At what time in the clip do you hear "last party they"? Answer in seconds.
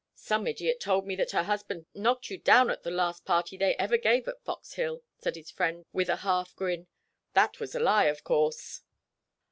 2.89-3.75